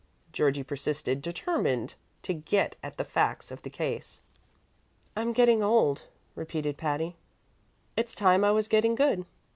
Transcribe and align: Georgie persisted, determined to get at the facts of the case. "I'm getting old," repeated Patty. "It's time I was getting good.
Georgie 0.33 0.63
persisted, 0.63 1.21
determined 1.21 1.93
to 2.23 2.33
get 2.33 2.75
at 2.81 2.97
the 2.97 3.03
facts 3.03 3.51
of 3.51 3.61
the 3.61 3.69
case. 3.69 4.19
"I'm 5.15 5.31
getting 5.31 5.61
old," 5.61 6.05
repeated 6.33 6.75
Patty. 6.75 7.17
"It's 7.95 8.15
time 8.15 8.43
I 8.43 8.49
was 8.49 8.67
getting 8.67 8.95
good. 8.95 9.27